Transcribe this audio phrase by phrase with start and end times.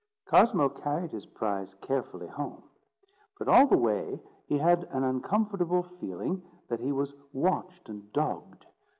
[0.25, 2.63] Cosmo carried his prize carefully home.
[3.37, 8.65] But all the way he had an uncomfortable feeling that he was watched and dogged.